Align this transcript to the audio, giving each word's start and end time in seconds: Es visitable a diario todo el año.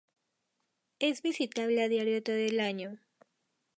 Es 0.97 1.21
visitable 1.21 1.83
a 1.83 1.87
diario 1.87 2.23
todo 2.23 2.37
el 2.37 2.59
año. 2.59 2.97